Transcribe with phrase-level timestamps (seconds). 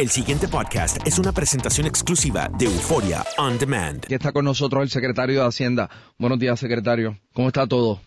[0.00, 4.02] El siguiente podcast es una presentación exclusiva de Euforia On Demand.
[4.02, 5.90] Aquí está con nosotros el secretario de Hacienda.
[6.16, 7.18] Buenos días, secretario.
[7.34, 8.00] ¿Cómo está todo?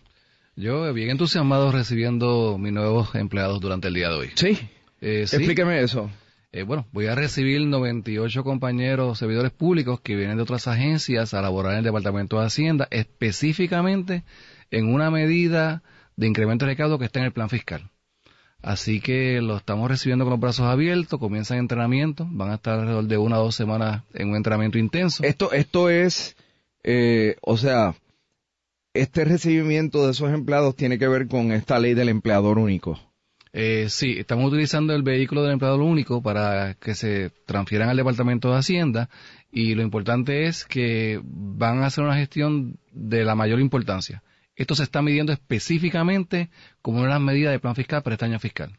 [0.56, 4.30] Yo bien entusiasmado recibiendo mis nuevos empleados durante el día de hoy.
[4.34, 4.58] Sí.
[5.00, 5.36] Eh, sí.
[5.36, 6.10] Explíqueme eso.
[6.50, 11.42] Eh, bueno, voy a recibir 98 compañeros servidores públicos que vienen de otras agencias a
[11.42, 14.24] laborar en el Departamento de Hacienda, específicamente
[14.72, 15.84] en una medida
[16.16, 17.88] de incremento de recaudo que está en el plan fiscal.
[18.64, 23.04] Así que lo estamos recibiendo con los brazos abiertos, comienzan entrenamiento, van a estar alrededor
[23.04, 25.22] de una o dos semanas en un entrenamiento intenso.
[25.22, 26.34] Esto, esto es,
[26.82, 27.94] eh, o sea,
[28.94, 32.98] este recibimiento de esos empleados tiene que ver con esta ley del empleador único.
[33.52, 38.50] Eh, sí, estamos utilizando el vehículo del empleador único para que se transfieran al Departamento
[38.50, 39.10] de Hacienda
[39.52, 44.22] y lo importante es que van a hacer una gestión de la mayor importancia.
[44.56, 46.50] Esto se está midiendo específicamente
[46.80, 48.76] como una medida de plan fiscal para este año fiscal.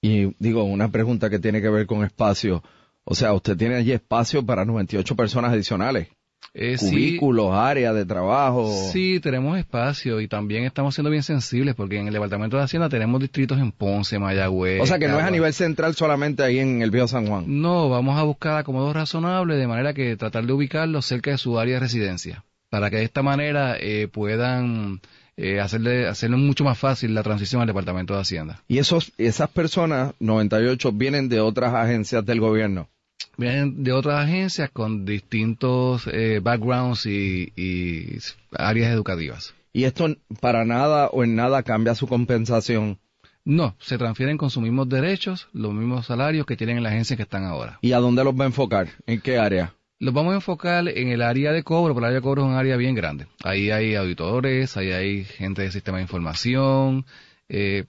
[0.00, 2.62] Y digo, una pregunta que tiene que ver con espacio.
[3.04, 6.08] O sea, usted tiene allí espacio para 98 personas adicionales.
[6.54, 8.70] Eh, sí, Cubículos, áreas de trabajo.
[8.92, 12.88] Sí, tenemos espacio y también estamos siendo bien sensibles porque en el Departamento de Hacienda
[12.88, 14.82] tenemos distritos en Ponce, Mayagüez.
[14.82, 17.44] O sea, que no es a nivel central solamente ahí en el Viejo San Juan.
[17.46, 21.58] No, vamos a buscar acomodos razonables de manera que tratar de ubicarlos cerca de su
[21.58, 25.02] área de residencia para que de esta manera eh, puedan
[25.36, 28.62] eh, hacerle, hacerle mucho más fácil la transición al Departamento de Hacienda.
[28.66, 32.88] Y esos, esas personas, 98, vienen de otras agencias del gobierno.
[33.36, 38.16] Vienen de otras agencias con distintos eh, backgrounds y, y
[38.56, 39.52] áreas educativas.
[39.74, 40.06] Y esto
[40.40, 42.98] para nada o en nada cambia su compensación.
[43.44, 47.18] No, se transfieren con sus mismos derechos, los mismos salarios que tienen en la agencia
[47.18, 47.78] que están ahora.
[47.82, 48.88] ¿Y a dónde los va a enfocar?
[49.04, 49.74] ¿En qué área?
[50.02, 52.48] Los vamos a enfocar en el área de cobro, porque el área de cobro es
[52.48, 53.28] un área bien grande.
[53.44, 57.06] Ahí hay auditores, ahí hay gente de sistema de información.
[57.48, 57.84] Eh,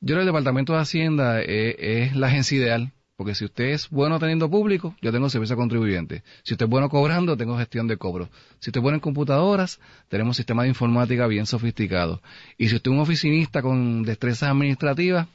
[0.00, 3.66] yo creo que el Departamento de Hacienda eh, es la agencia ideal, porque si usted
[3.66, 6.24] es bueno teniendo público, yo tengo servicio a contribuyente.
[6.42, 8.30] Si usted es bueno cobrando, tengo gestión de cobro.
[8.58, 9.78] Si usted es bueno en computadoras,
[10.08, 12.20] tenemos sistema de informática bien sofisticado.
[12.58, 15.28] Y si usted es un oficinista con destrezas administrativas,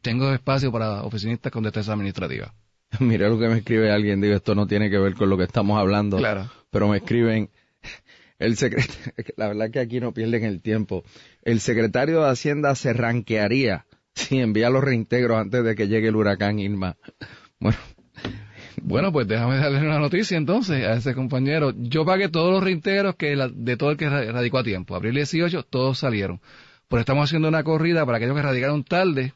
[0.00, 2.50] tengo espacio para oficinistas con destrezas administrativas.
[3.00, 5.44] Mira lo que me escribe alguien, digo, esto no tiene que ver con lo que
[5.44, 6.16] estamos hablando.
[6.18, 6.50] Claro.
[6.70, 7.50] Pero me escriben,
[8.38, 11.04] el secretario, la verdad que aquí no pierden el tiempo.
[11.42, 16.16] El secretario de Hacienda se ranquearía si envía los reintegros antes de que llegue el
[16.16, 16.96] huracán Irma.
[17.60, 17.76] Bueno,
[18.82, 21.72] Bueno, pues déjame darle una noticia entonces a ese compañero.
[21.76, 24.94] Yo pagué todos los reintegros que la- de todo el que ra- radicó a tiempo.
[24.94, 26.40] Abril 18, todos salieron.
[26.88, 29.32] Pues estamos haciendo una corrida para aquellos que radicaron tarde.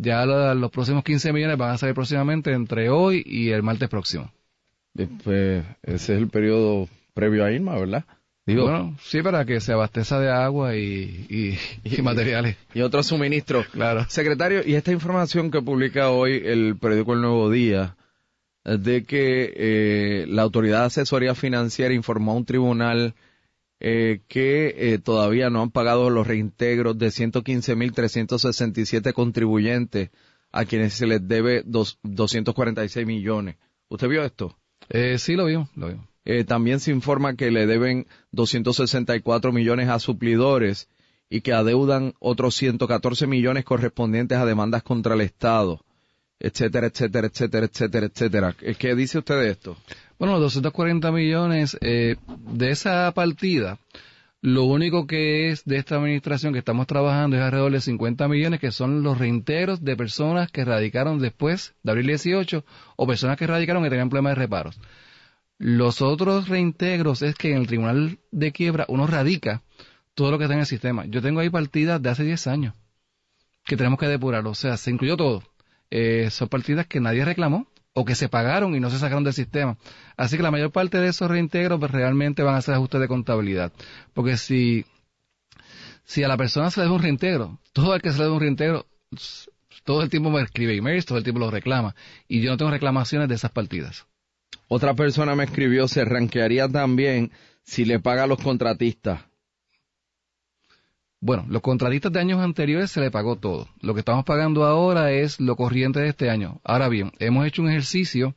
[0.00, 4.30] Ya los próximos 15 millones van a salir próximamente entre hoy y el martes próximo.
[4.94, 8.04] Pues ese es el periodo previo a Irma, ¿verdad?
[8.46, 12.56] Digo, bueno, sí, para que se abasteza de agua y, y, materiales.
[12.74, 13.66] Y otros suministros.
[13.66, 14.06] Claro.
[14.08, 17.96] Secretario, y esta información que publica hoy el periódico El Nuevo Día,
[18.64, 23.14] de que eh, la Autoridad de Asesoría Financiera informó a un tribunal
[23.80, 30.10] eh, que eh, todavía no han pagado los reintegros de 115.367 contribuyentes
[30.50, 33.56] a quienes se les debe dos, 246 millones.
[33.88, 34.56] ¿Usted vio esto?
[34.88, 36.08] Eh, sí, lo vio, lo vio.
[36.24, 40.88] Eh, también se informa que le deben 264 millones a suplidores
[41.30, 45.84] y que adeudan otros 114 millones correspondientes a demandas contra el Estado,
[46.40, 48.56] etcétera, etcétera, etcétera, etcétera, etcétera.
[48.78, 49.76] ¿Qué dice usted de esto?
[50.18, 53.78] Bueno, los 240 millones eh, de esa partida,
[54.40, 58.60] lo único que es de esta administración que estamos trabajando es alrededor de 50 millones,
[58.60, 62.64] que son los reintegros de personas que radicaron después de abril 18
[62.96, 64.80] o personas que radicaron y tenían problemas de reparos.
[65.58, 69.62] Los otros reintegros es que en el tribunal de quiebra uno radica
[70.14, 71.04] todo lo que está en el sistema.
[71.06, 72.74] Yo tengo ahí partidas de hace 10 años
[73.64, 75.42] que tenemos que depurar, o sea, se incluyó todo.
[75.90, 77.66] Eh, son partidas que nadie reclamó,
[77.98, 79.76] o que se pagaron y no se sacaron del sistema.
[80.16, 83.08] Así que la mayor parte de esos reintegros pues, realmente van a ser ajustes de
[83.08, 83.72] contabilidad.
[84.14, 84.86] Porque si,
[86.04, 88.32] si a la persona se le da un reintegro, todo el que se le da
[88.32, 88.86] un reintegro,
[89.84, 91.96] todo el tiempo me escribe emails, todo el tiempo lo reclama.
[92.28, 94.06] Y yo no tengo reclamaciones de esas partidas.
[94.68, 97.32] Otra persona me escribió, se ranquearía también
[97.64, 99.27] si le paga a los contratistas.
[101.20, 103.68] Bueno, los contratistas de años anteriores se le pagó todo.
[103.80, 106.60] Lo que estamos pagando ahora es lo corriente de este año.
[106.62, 108.34] Ahora bien, hemos hecho un ejercicio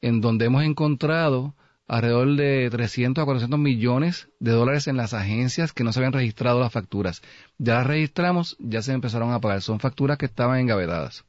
[0.00, 1.54] en donde hemos encontrado
[1.86, 6.12] alrededor de 300 a 400 millones de dólares en las agencias que no se habían
[6.12, 7.22] registrado las facturas.
[7.58, 9.60] Ya las registramos, ya se empezaron a pagar.
[9.60, 11.24] Son facturas que estaban engavetadas.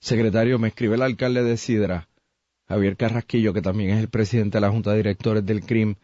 [0.00, 2.08] Secretario, me escribe el alcalde de Sidra,
[2.68, 5.96] Javier Carrasquillo, que también es el presidente de la Junta de Directores del CRIM,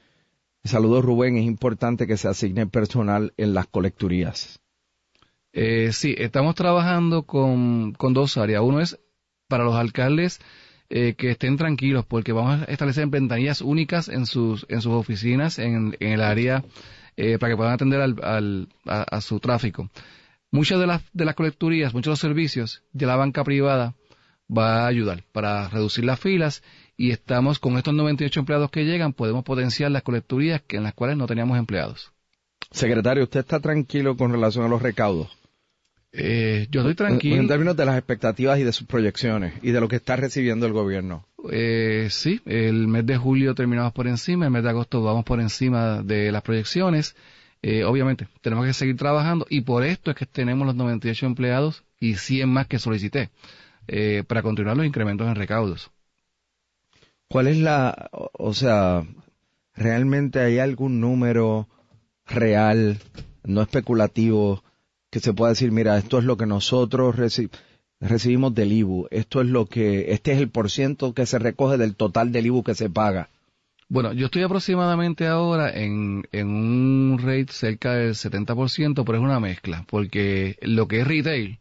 [0.67, 4.61] Saludos Rubén, es importante que se asigne personal en las colecturías.
[5.53, 8.63] Eh, sí, estamos trabajando con, dos áreas.
[8.63, 8.99] Uno es
[9.49, 10.41] para los alcaldes
[10.91, 15.59] eh, que estén tranquilos porque vamos a establecer ventanillas únicas en sus, en sus oficinas,
[15.59, 16.65] en, el área,
[17.17, 19.89] eh, para que puedan atender al, a, su tráfico.
[20.51, 23.95] Muchas de las, de las colecturías, muchos de los servicios de la banca privada
[24.55, 26.63] va a ayudar para reducir las filas
[26.97, 30.95] y estamos con estos 98 empleados que llegan, podemos potenciar las colecturías que en las
[30.95, 32.13] cuales no teníamos empleados.
[32.71, 35.37] Secretario, ¿usted está tranquilo con relación a los recaudos?
[36.13, 37.37] Eh, yo estoy tranquilo.
[37.37, 40.67] En, términos de las expectativas y de sus proyecciones y de lo que está recibiendo
[40.67, 41.27] el gobierno.
[41.51, 45.41] Eh, sí, el mes de julio terminamos por encima, el mes de agosto vamos por
[45.41, 47.15] encima de las proyecciones.
[47.63, 51.85] Eh, obviamente, tenemos que seguir trabajando y por esto es que tenemos los 98 empleados
[52.01, 53.31] y 100 más que solicité
[53.88, 55.91] eh, para continuar los incrementos en recaudos.
[57.29, 59.05] ¿Cuál es la, o sea,
[59.75, 61.69] realmente hay algún número
[62.27, 62.99] real,
[63.44, 64.62] no especulativo,
[65.11, 67.17] que se pueda decir, mira, esto es lo que nosotros
[68.00, 71.97] recibimos del IBU, esto es lo que, este es el porciento que se recoge del
[71.97, 73.31] total del IBU que se paga?
[73.88, 79.38] Bueno, yo estoy aproximadamente ahora en, en un rate cerca del 70%, pero es una
[79.38, 81.59] mezcla, porque lo que es retail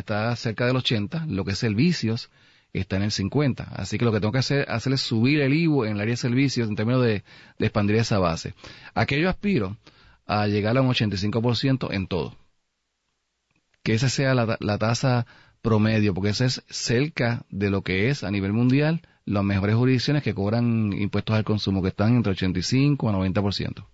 [0.00, 2.30] está cerca del 80%, lo que es servicios
[2.72, 3.64] está en el 50.
[3.64, 6.12] Así que lo que tengo que hacer, hacer es subir el IVU en el área
[6.12, 7.24] de servicios en términos de,
[7.58, 8.54] expandir esa base.
[8.94, 9.76] Aquí yo aspiro
[10.26, 12.36] a llegar a un 85% en todo.
[13.82, 15.26] Que esa sea la, la tasa
[15.62, 20.22] promedio, porque esa es cerca de lo que es a nivel mundial las mejores jurisdicciones
[20.22, 23.86] que cobran impuestos al consumo, que están entre 85 a 90%.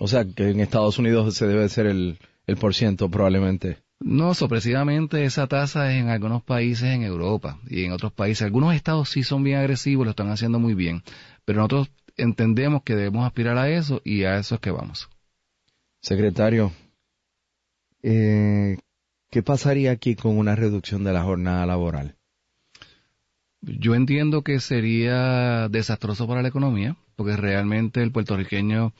[0.00, 3.78] O sea, que en Estados Unidos se debe ser el, el por ciento probablemente.
[4.00, 8.42] No, sorpresivamente esa tasa es en algunos países en Europa y en otros países.
[8.42, 11.02] Algunos estados sí son bien agresivos, lo están haciendo muy bien,
[11.44, 15.08] pero nosotros entendemos que debemos aspirar a eso y a eso es que vamos.
[16.00, 16.72] Secretario,
[18.02, 18.78] eh,
[19.30, 22.14] ¿qué pasaría aquí con una reducción de la jornada laboral?
[23.60, 28.92] Yo entiendo que sería desastroso para la economía, porque realmente el puertorriqueño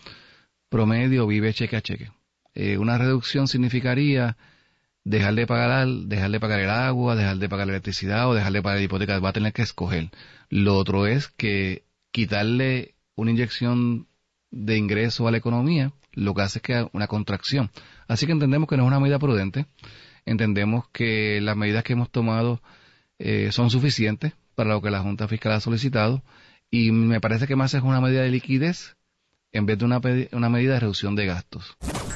[0.69, 2.11] promedio vive cheque a cheque.
[2.55, 4.37] Eh, una reducción significaría
[5.05, 8.53] dejar de pagar, dejar de pagar el agua, dejar de pagar la electricidad o dejar
[8.53, 10.11] de pagar la hipoteca, va a tener que escoger.
[10.51, 14.07] Lo otro es que quitarle una inyección
[14.51, 17.71] de ingreso a la economía, lo que hace es que una contracción.
[18.07, 19.67] Así que entendemos que no es una medida prudente,
[20.25, 22.63] entendemos que las medidas que hemos tomado
[23.19, 26.23] eh, son suficientes para lo que la Junta Fiscal ha solicitado
[26.71, 28.97] y me parece que más es una medida de liquidez
[29.53, 30.01] en vez de una,
[30.33, 31.77] una medida de reducción de gastos.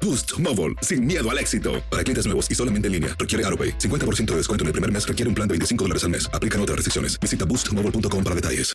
[0.00, 1.82] Boost Mobile, sin miedo al éxito.
[1.90, 3.78] Para clientes nuevos y solamente en línea, requiere AroPay.
[3.78, 6.28] 50% de descuento en el primer mes requiere un plan de 25 dólares al mes.
[6.32, 7.18] Aplican otras restricciones.
[7.20, 8.74] Visita boostmobile.com para detalles.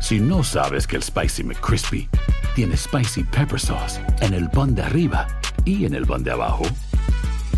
[0.00, 2.08] Si no sabes que el Spicy McCrispy
[2.54, 5.26] tiene Spicy Pepper Sauce en el pan de arriba
[5.64, 6.64] y en el pan de abajo,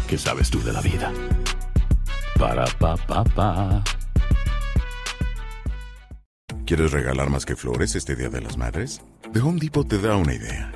[0.07, 1.13] ¿qué sabes tú de la vida?
[2.39, 3.83] Para, pa, pa, pa.
[6.67, 9.01] ¿Quieres regalar más que flores este Día de las Madres?
[9.33, 10.76] The Home Depot te da una idea.